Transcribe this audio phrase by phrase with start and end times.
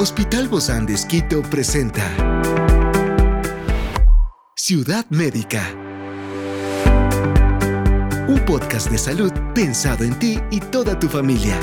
[0.00, 2.04] Hospital Bozán de Esquito presenta
[4.54, 5.74] Ciudad Médica.
[8.28, 11.58] Un podcast de salud pensado en ti y toda tu familia.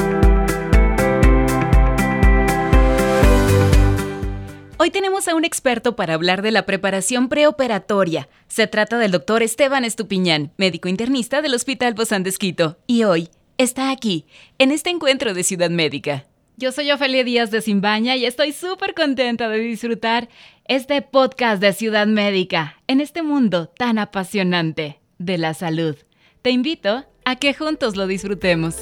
[4.79, 8.27] Hoy tenemos a un experto para hablar de la preparación preoperatoria.
[8.49, 13.29] Se trata del doctor Esteban Estupiñán, médico internista del Hospital Bozán de Esquito, y hoy
[13.57, 14.25] está aquí,
[14.57, 16.25] en este encuentro de Ciudad Médica.
[16.57, 20.29] Yo soy Ofelia Díaz de Simbaña y estoy súper contenta de disfrutar
[20.69, 25.97] este podcast de Ciudad Médica en este mundo tan apasionante de la salud.
[26.41, 28.77] Te invito a que juntos lo disfrutemos.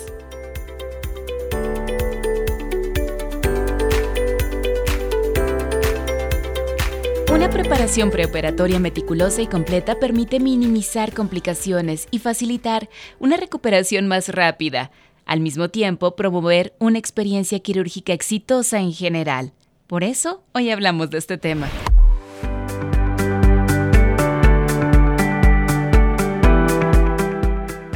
[7.33, 12.87] Una preparación preoperatoria meticulosa y completa permite minimizar complicaciones y facilitar
[13.17, 14.91] una recuperación más rápida,
[15.25, 19.53] al mismo tiempo promover una experiencia quirúrgica exitosa en general.
[19.87, 21.69] Por eso, hoy hablamos de este tema.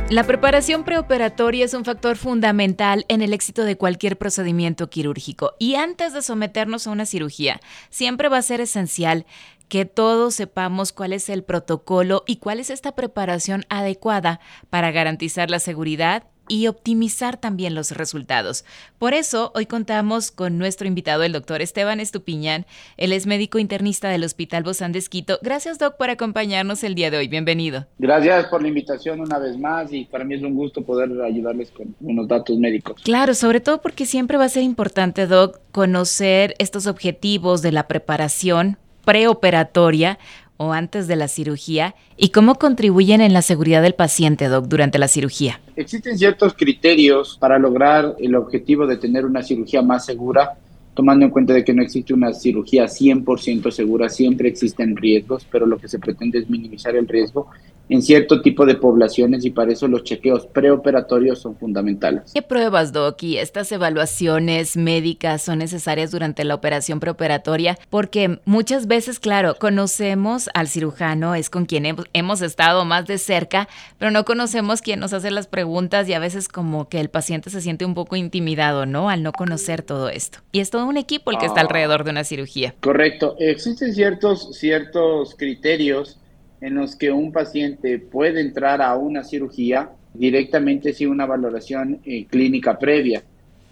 [0.10, 5.76] La preparación preoperatoria es un factor fundamental en el éxito de cualquier procedimiento quirúrgico y
[5.76, 9.26] antes de someternos a una cirugía, siempre va a ser esencial
[9.68, 14.40] que todos sepamos cuál es el protocolo y cuál es esta preparación adecuada
[14.70, 18.66] para garantizar la seguridad y optimizar también los resultados.
[19.00, 22.66] Por eso, hoy contamos con nuestro invitado, el doctor Esteban Estupiñán.
[22.98, 25.40] Él es médico internista del Hospital Bozán de Esquito.
[25.42, 27.28] Gracias, doc, por acompañarnos el día de hoy.
[27.28, 27.86] Bienvenido.
[27.98, 31.72] Gracias por la invitación una vez más y para mí es un gusto poder ayudarles
[31.72, 33.02] con unos datos médicos.
[33.04, 37.88] Claro, sobre todo porque siempre va a ser importante, doc, conocer estos objetivos de la
[37.88, 40.20] preparación preoperatoria
[40.58, 44.98] o antes de la cirugía y cómo contribuyen en la seguridad del paciente, Doc, durante
[45.00, 45.62] la cirugía.
[45.76, 50.58] Existen ciertos criterios para lograr el objetivo de tener una cirugía más segura,
[50.94, 55.66] tomando en cuenta de que no existe una cirugía 100% segura, siempre existen riesgos, pero
[55.66, 57.48] lo que se pretende es minimizar el riesgo
[57.90, 62.32] en cierto tipo de poblaciones y para eso los chequeos preoperatorios son fundamentales.
[62.34, 67.78] ¿Qué pruebas, Doc, y estas evaluaciones médicas son necesarias durante la operación preoperatoria?
[67.90, 73.68] Porque muchas veces, claro, conocemos al cirujano, es con quien hemos estado más de cerca,
[73.98, 77.50] pero no conocemos quién nos hace las preguntas y a veces como que el paciente
[77.50, 79.10] se siente un poco intimidado, ¿no?
[79.10, 80.40] Al no conocer todo esto.
[80.52, 81.64] Y es todo un equipo el que está ah.
[81.64, 82.76] alrededor de una cirugía.
[82.82, 83.36] Correcto.
[83.40, 86.18] Existen ciertos, ciertos criterios
[86.62, 92.26] en los que un paciente puede entrar a una cirugía directamente sin una valoración eh,
[92.26, 93.24] clínica previa.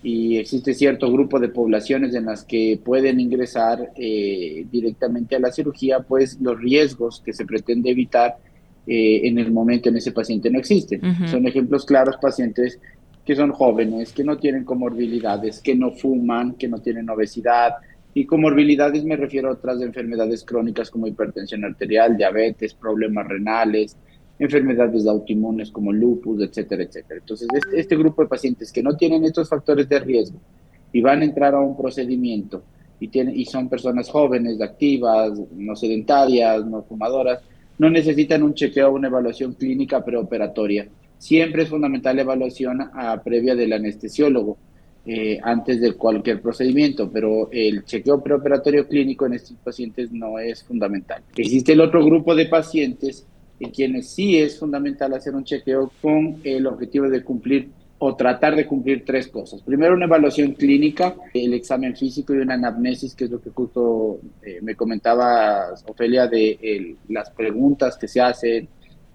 [0.03, 5.51] Y existe cierto grupo de poblaciones en las que pueden ingresar eh, directamente a la
[5.51, 8.35] cirugía, pues los riesgos que se pretende evitar
[8.85, 11.01] eh, en el momento en ese paciente no existen.
[11.27, 12.79] Son ejemplos claros pacientes
[13.25, 17.73] que son jóvenes, que no tienen comorbilidades, que no fuman, que no tienen obesidad,
[18.17, 23.97] y comorbilidades me refiero a otras enfermedades crónicas como hipertensión arterial, diabetes, problemas renales,
[24.39, 27.19] enfermedades autoinmunes como lupus, etcétera, etcétera.
[27.19, 30.39] Entonces, este, este, grupo de pacientes que no tienen estos factores de riesgo
[30.93, 32.63] y van a entrar a un procedimiento
[33.01, 37.41] y, tienen, y son personas jóvenes, activas, no sedentarias, no fumadoras,
[37.77, 40.87] no necesitan un chequeo o una evaluación clínica preoperatoria.
[41.17, 44.57] Siempre es fundamental la evaluación a, previa del anestesiólogo
[45.07, 50.63] eh, antes de cualquier procedimiento, pero el chequeo preoperatorio clínico en estos pacientes no es
[50.63, 51.21] fundamental.
[51.35, 53.25] Existe el otro grupo de pacientes
[53.59, 58.55] en quienes sí es fundamental hacer un chequeo con el objetivo de cumplir o tratar
[58.55, 59.61] de cumplir tres cosas.
[59.61, 64.19] Primero, una evaluación clínica, el examen físico y una anamnesis, que es lo que justo
[64.41, 68.67] eh, me comentaba Ofelia de las preguntas que se hacen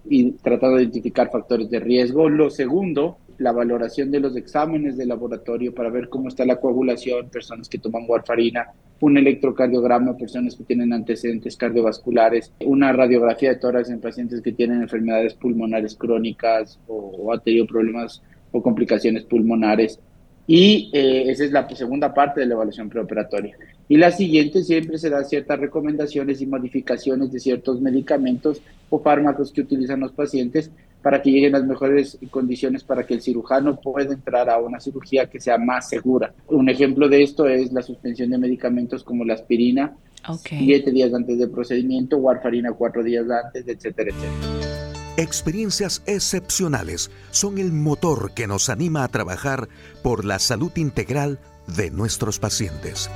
[0.09, 2.29] y tratar de identificar factores de riesgo.
[2.29, 7.31] Lo segundo la valoración de los exámenes de laboratorio para ver cómo está la coagulación,
[7.31, 8.69] personas que toman warfarina,
[9.01, 14.83] un electrocardiograma, personas que tienen antecedentes cardiovasculares, una radiografía de tórax en pacientes que tienen
[14.83, 19.99] enfermedades pulmonares crónicas o, o han tenido problemas o complicaciones pulmonares.
[20.47, 23.57] Y eh, esa es la segunda parte de la evaluación preoperatoria.
[23.89, 28.61] Y la siguiente siempre se dan ciertas recomendaciones y modificaciones de ciertos medicamentos
[28.91, 30.71] o fármacos que utilizan los pacientes
[31.03, 35.29] para que lleguen las mejores condiciones para que el cirujano pueda entrar a una cirugía
[35.29, 36.33] que sea más segura.
[36.49, 39.97] Un ejemplo de esto es la suspensión de medicamentos como la aspirina,
[40.45, 44.81] siete días antes del procedimiento, warfarina cuatro días antes, etcétera, etcétera.
[45.17, 49.69] Experiencias excepcionales son el motor que nos anima a trabajar
[50.03, 53.11] por la salud integral de nuestros pacientes.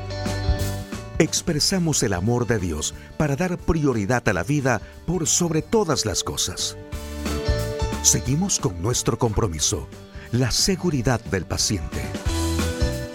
[1.18, 6.24] Expresamos el amor de Dios para dar prioridad a la vida por sobre todas las
[6.24, 6.76] cosas.
[8.04, 9.88] Seguimos con nuestro compromiso,
[10.30, 12.02] la seguridad del paciente.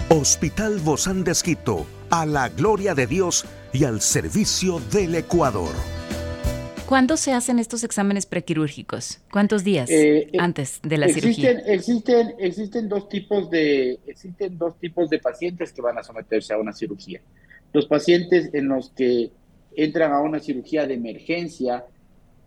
[0.09, 5.75] Hospital Bozán de Esquito, a la gloria de Dios y al servicio del Ecuador.
[6.87, 9.19] ¿Cuándo se hacen estos exámenes prequirúrgicos?
[9.31, 11.51] ¿Cuántos días eh, eh, antes de la existen, cirugía?
[11.71, 16.57] Existen, existen, dos tipos de, existen dos tipos de pacientes que van a someterse a
[16.57, 17.21] una cirugía.
[17.73, 19.29] Los pacientes en los que
[19.75, 21.85] entran a una cirugía de emergencia,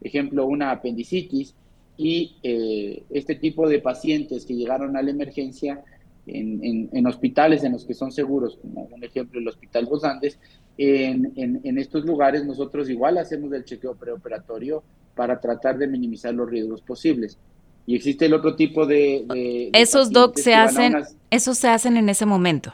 [0.01, 1.55] ejemplo, una apendicitis,
[2.03, 5.83] y eh, este tipo de pacientes que llegaron a la emergencia
[6.27, 10.39] en, hospitales en los que son seguros, como un ejemplo el Hospital Los Andes,
[10.77, 14.83] en, en, estos lugares nosotros igual hacemos el chequeo preoperatorio
[15.15, 17.39] para tratar de minimizar los riesgos posibles.
[17.87, 19.71] Y existe el otro tipo de...
[19.73, 20.95] esos docs se hacen,
[21.31, 22.73] esos se hacen en ese momento.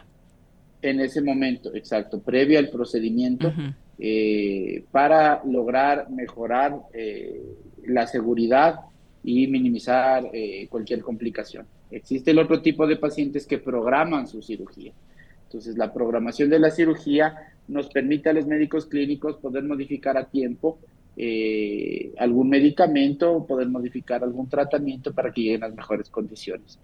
[0.80, 3.52] En ese momento, exacto, previo al procedimiento,
[3.98, 7.42] eh, para lograr mejorar eh,
[7.86, 8.80] la seguridad
[9.24, 11.66] y minimizar eh, cualquier complicación.
[11.90, 14.92] Existe el otro tipo de pacientes que programan su cirugía.
[15.44, 20.24] Entonces, la programación de la cirugía nos permite a los médicos clínicos poder modificar a
[20.24, 20.78] tiempo
[21.20, 26.78] eh, algún medicamento o poder modificar algún tratamiento para que lleguen las mejores condiciones.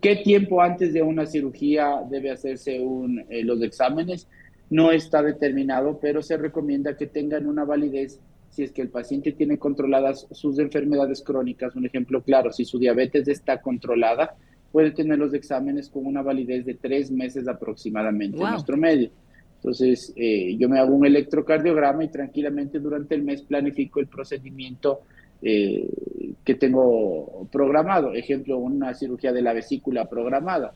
[0.00, 4.28] ¿Qué tiempo antes de una cirugía debe hacerse un, eh, los exámenes?
[4.70, 8.18] No está determinado, pero se recomienda que tengan una validez
[8.56, 11.76] si es que el paciente tiene controladas sus enfermedades crónicas.
[11.76, 14.34] Un ejemplo claro, si su diabetes está controlada,
[14.72, 19.10] puede tener los exámenes con una validez de tres meses aproximadamente en nuestro medio.
[19.56, 25.00] Entonces, eh, yo me hago un electrocardiograma y tranquilamente durante el mes planifico el procedimiento
[25.42, 25.86] eh,
[26.42, 28.14] que tengo programado.
[28.14, 30.72] Ejemplo, una cirugía de la vesícula programada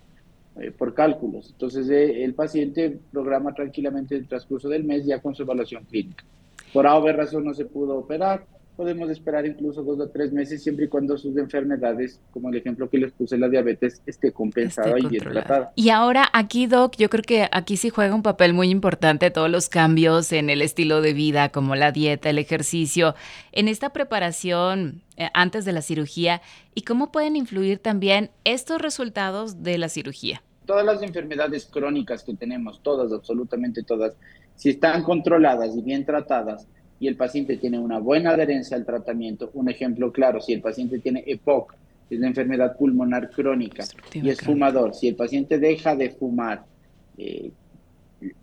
[0.61, 1.49] eh, por cálculos.
[1.51, 6.25] Entonces, el paciente programa tranquilamente el transcurso del mes ya con su evaluación clínica
[6.73, 8.47] por A o B razón no se pudo operar,
[8.81, 12.89] podemos esperar incluso dos o tres meses siempre y cuando sus enfermedades, como el ejemplo
[12.89, 15.71] que les puse, la diabetes, esté compensada y bien tratada.
[15.77, 19.51] Y ahora aquí, Doc, yo creo que aquí sí juega un papel muy importante todos
[19.51, 23.15] los cambios en el estilo de vida, como la dieta, el ejercicio,
[23.53, 26.41] en esta preparación eh, antes de la cirugía
[26.75, 30.43] y cómo pueden influir también estos resultados de la cirugía.
[30.65, 34.15] Todas las enfermedades crónicas que tenemos, todas, absolutamente todas,
[34.61, 36.69] si están controladas y bien tratadas
[36.99, 40.99] y el paciente tiene una buena adherencia al tratamiento, un ejemplo claro, si el paciente
[40.99, 41.75] tiene EPOC,
[42.11, 46.67] es la enfermedad pulmonar crónica, y es fumador, si el paciente deja de fumar,
[47.17, 47.51] eh,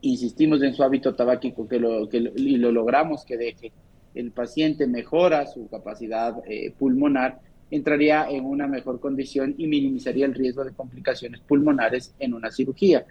[0.01, 3.71] insistimos en su hábito tabáquico que lo, que y lo logramos que deje,
[4.15, 7.37] el paciente mejora su capacidad eh, pulmonar,
[7.69, 13.05] entraría en una mejor condición y minimizaría el riesgo de complicaciones pulmonares en una cirugía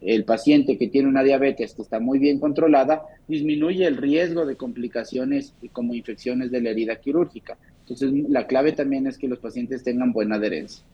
[0.00, 4.56] el paciente que tiene una diabetes que está muy bien controlada, disminuye el riesgo de
[4.56, 7.58] complicaciones como infecciones de la herida quirúrgica.
[7.80, 10.84] Entonces, la clave también es que los pacientes tengan buena adherencia.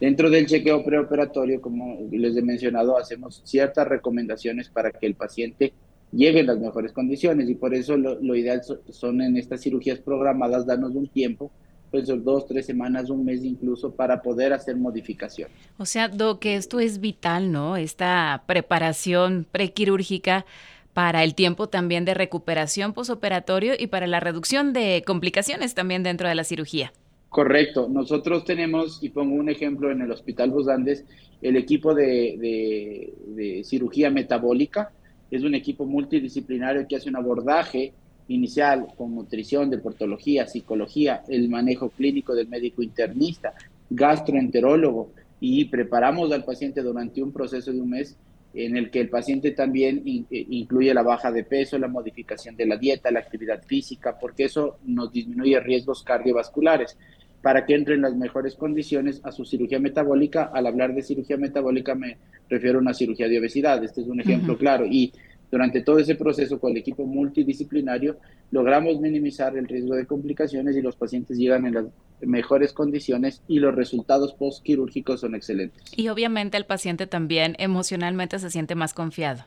[0.00, 5.72] Dentro del chequeo preoperatorio, como les he mencionado, hacemos ciertas recomendaciones para que el paciente
[6.12, 10.00] llegue en las mejores condiciones y por eso lo, lo ideal son en estas cirugías
[10.00, 11.52] programadas darnos un tiempo
[11.90, 15.56] pues dos, tres semanas, un mes incluso, para poder hacer modificaciones.
[15.78, 17.76] O sea, Do, que esto es vital, ¿no?
[17.76, 20.46] Esta preparación prequirúrgica
[20.94, 26.28] para el tiempo también de recuperación posoperatorio y para la reducción de complicaciones también dentro
[26.28, 26.92] de la cirugía.
[27.28, 27.88] Correcto.
[27.88, 31.04] Nosotros tenemos, y pongo un ejemplo en el Hospital Los Andes,
[31.42, 34.92] el equipo de, de cirugía metabólica.
[35.30, 37.92] Es un equipo multidisciplinario que hace un abordaje
[38.30, 43.54] inicial con nutrición, deportología, psicología, el manejo clínico del médico internista,
[43.90, 45.10] gastroenterólogo
[45.40, 48.16] y preparamos al paciente durante un proceso de un mes
[48.54, 52.66] en el que el paciente también eh, incluye la baja de peso, la modificación de
[52.66, 56.96] la dieta, la actividad física, porque eso nos disminuye riesgos cardiovasculares
[57.42, 60.50] para que entre en las mejores condiciones a su cirugía metabólica.
[60.52, 62.18] Al hablar de cirugía metabólica me
[62.48, 63.82] refiero a una cirugía de obesidad.
[63.82, 64.84] Este es un ejemplo claro.
[64.86, 65.12] Y
[65.50, 68.16] durante todo ese proceso con el equipo multidisciplinario
[68.50, 71.86] logramos minimizar el riesgo de complicaciones y los pacientes llegan en las
[72.20, 75.82] mejores condiciones y los resultados postquirúrgicos son excelentes.
[75.96, 79.44] Y obviamente el paciente también emocionalmente se siente más confiado.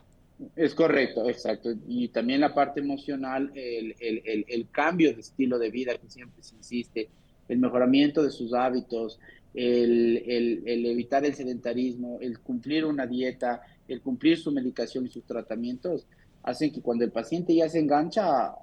[0.55, 1.69] Es correcto, exacto.
[1.88, 6.43] Y también la parte emocional, el, el, el, cambio de estilo de vida que siempre
[6.43, 7.10] se insiste,
[7.48, 9.19] el mejoramiento de sus hábitos,
[9.53, 16.07] el, evitar el sedentarismo, el cumplir una dieta, el cumplir su medicación y sus tratamientos,
[16.43, 18.53] hacen que cuando el paciente ya se engancha,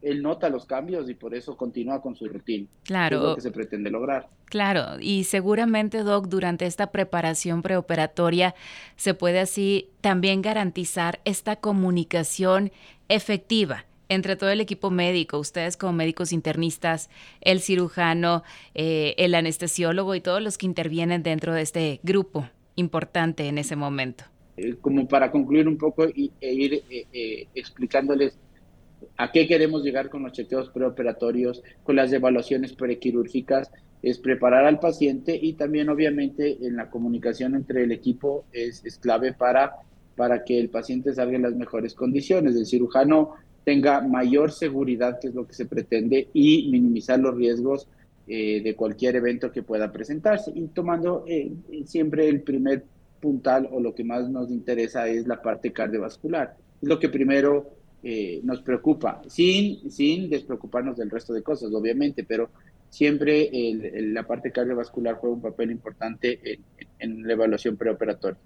[0.00, 2.66] él nota los cambios y por eso continúa con su rutina.
[2.84, 3.16] Claro.
[3.16, 4.28] Es lo que se pretende lograr.
[4.46, 8.54] Claro, y seguramente, Doc, durante esta preparación preoperatoria
[8.96, 12.72] se puede así también garantizar esta comunicación
[13.08, 18.42] efectiva entre todo el equipo médico, ustedes como médicos internistas, el cirujano,
[18.74, 23.76] eh, el anestesiólogo y todos los que intervienen dentro de este grupo importante en ese
[23.76, 24.24] momento.
[24.56, 28.38] eh, como para concluir un poco y, e ir eh, explicándoles
[29.16, 33.70] a qué queremos llegar con los chequeos preoperatorios, con las evaluaciones prequirúrgicas,
[34.02, 38.98] es preparar al paciente y también obviamente en la comunicación entre el equipo es, es
[38.98, 39.76] clave para,
[40.16, 42.56] para que el paciente salga en las mejores condiciones.
[42.56, 47.88] El cirujano tenga mayor seguridad, que es lo que se pretende, y minimizar los riesgos
[48.26, 50.52] eh, de cualquier evento que pueda presentarse.
[50.54, 51.52] Y tomando eh,
[51.86, 52.84] siempre el primer
[53.20, 56.56] puntal o lo que más nos interesa es la parte cardiovascular.
[56.80, 57.70] Es lo que primero
[58.02, 62.50] eh, nos preocupa, sin, sin despreocuparnos del resto de cosas, obviamente, pero
[62.90, 63.50] siempre
[64.12, 66.60] la parte cardiovascular juega un papel importante
[66.98, 68.38] en, la evaluación preoperatoria.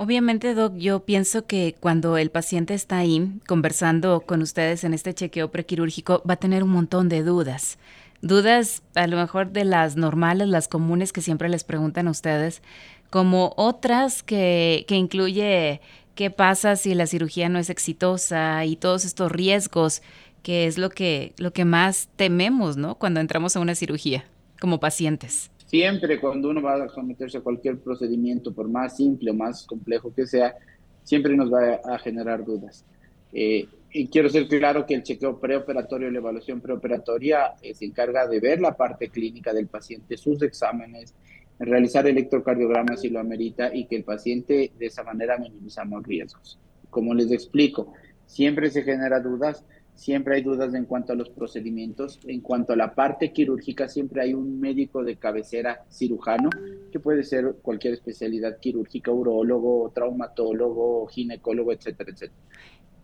[0.00, 5.12] Obviamente, Doc, yo pienso que cuando el paciente está ahí conversando con ustedes en este
[5.12, 7.78] chequeo prequirúrgico, va a tener un montón de dudas.
[8.22, 12.62] Dudas a lo mejor de las normales, las comunes que siempre les preguntan a ustedes,
[13.10, 15.80] como otras que, que incluye
[16.14, 20.02] qué pasa si la cirugía no es exitosa y todos estos riesgos,
[20.44, 22.94] que es lo que, lo que más tememos, ¿no?
[22.94, 24.24] Cuando entramos a una cirugía
[24.60, 25.50] como pacientes.
[25.68, 30.14] Siempre cuando uno va a someterse a cualquier procedimiento, por más simple o más complejo
[30.14, 30.56] que sea,
[31.04, 32.86] siempre nos va a generar dudas.
[33.34, 38.26] Eh, y quiero ser claro que el chequeo preoperatorio, la evaluación preoperatoria, eh, se encarga
[38.26, 41.14] de ver la parte clínica del paciente, sus exámenes,
[41.58, 46.58] realizar electrocardiograma si lo amerita y que el paciente de esa manera minimizamos riesgos.
[46.88, 47.92] Como les explico,
[48.24, 49.66] siempre se genera dudas,
[49.98, 54.22] siempre hay dudas en cuanto a los procedimientos, en cuanto a la parte quirúrgica, siempre
[54.22, 56.50] hay un médico de cabecera cirujano,
[56.92, 62.40] que puede ser cualquier especialidad quirúrgica, urólogo, traumatólogo, ginecólogo, etcétera, etcétera.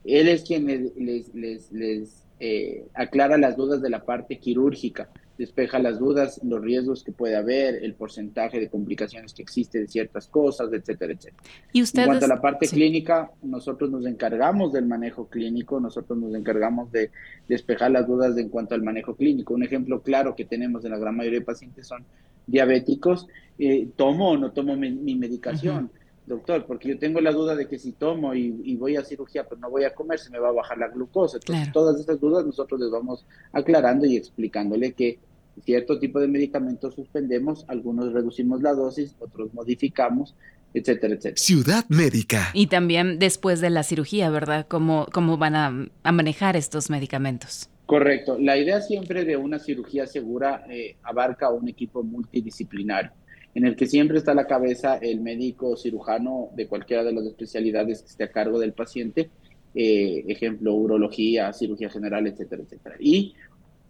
[0.05, 5.79] Él es quien les, les, les, eh, aclara las dudas de la parte quirúrgica despeja
[5.79, 10.29] las dudas, los riesgos que puede haber, el porcentaje de complicaciones que existe de ciertas
[10.29, 11.43] cosas, etcétera, etcétera.
[11.73, 12.07] ¿Y ustedes?
[12.07, 16.93] En cuanto a la parte clínica, nosotros nos encargamos del manejo clínico, nosotros nos encargamos
[16.93, 17.11] de
[17.49, 19.55] despejar las dudas en cuanto al manejo clínico.
[19.55, 22.05] Un ejemplo claro que tenemos en la gran mayoría de pacientes son
[22.47, 23.27] diabéticos,
[23.59, 25.91] eh, tomo o no tomo mi, medicación
[26.27, 29.61] doctor, porque yo tengo la duda de que si tomo y, voy a cirugía, pero
[29.61, 31.39] no voy a comer, se me va a bajar la glucosa.
[31.39, 35.19] Entonces, todas estas dudas nosotros les vamos aclarando y explicándole que
[35.65, 40.35] cierto tipo de medicamentos suspendemos, algunos reducimos la dosis, otros modificamos,
[40.73, 41.37] etcétera, etcétera.
[41.37, 42.51] Ciudad Médica.
[42.53, 44.67] Y también después de la cirugía, ¿verdad?
[44.69, 47.71] ¿Cómo, cómo van a, a manejar estos medicamentos?
[47.87, 48.39] Correcto.
[48.41, 53.13] La idea siempre de una cirugía segura eh, abarca un equipo multidisciplinario
[53.55, 57.25] en el que siempre está a la cabeza el médico cirujano de cualquiera de las
[57.25, 59.31] especialidades que esté a cargo del paciente,
[59.75, 62.97] eh, ejemplo, urología, cirugía general, etcétera, etcétera.
[62.99, 63.35] Y,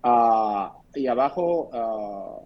[0.03, 2.41] ah, y abajo, ah,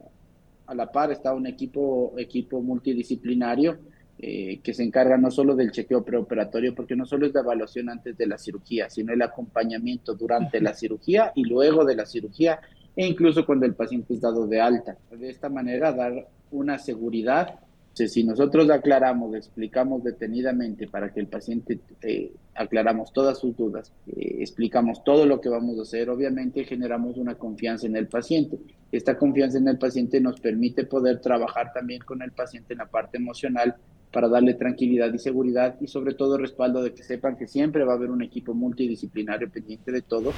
[0.67, 3.79] a la par, está un equipo, equipo multidisciplinario
[4.21, 7.89] eh, que se encarga no solo del chequeo preoperatorio, porque no solo es la evaluación
[7.89, 12.61] antes de la cirugía, sino el acompañamiento durante la cirugía y luego de la cirugía
[12.99, 14.97] e incluso cuando el paciente es dado de alta.
[15.09, 17.61] De esta manera, dar una seguridad.
[17.95, 24.39] Si nosotros aclaramos, explicamos detenidamente para que el paciente eh, aclaramos todas sus dudas, eh,
[24.41, 28.59] explicamos todo lo que vamos a hacer, obviamente generamos una confianza en el paciente.
[28.91, 32.87] Esta confianza en el paciente nos permite poder trabajar también con el paciente en la
[32.87, 33.77] parte emocional
[34.13, 37.93] para darle tranquilidad y seguridad y sobre todo respaldo de que sepan que siempre va
[37.93, 40.35] a haber un equipo multidisciplinario pendiente de todo, eh,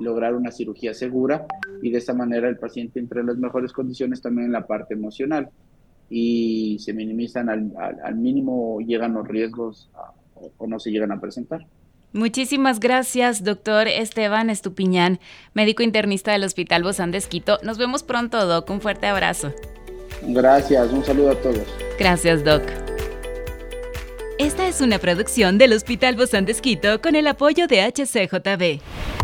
[0.00, 1.46] lograr una cirugía segura
[1.84, 4.94] y de esa manera el paciente entre en las mejores condiciones también en la parte
[4.94, 5.50] emocional
[6.08, 7.72] y se minimizan al,
[8.02, 9.90] al, mínimo, llegan los riesgos
[10.34, 11.66] o, o no se llegan a presentar.
[12.14, 15.20] Muchísimas gracias, doctor Esteban Estupiñán,
[15.52, 17.58] médico internista del Hospital Bozán de Esquito.
[17.62, 18.70] Nos vemos pronto, Doc.
[18.70, 19.52] Un fuerte abrazo.
[20.26, 21.66] Gracias, un saludo a todos.
[21.98, 22.62] Gracias, Doc.
[24.38, 29.23] Esta es una producción del Hospital Bozán de Esquito con el apoyo de HCJB.